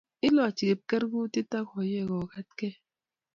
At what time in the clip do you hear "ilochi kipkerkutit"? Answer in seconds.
0.25-1.51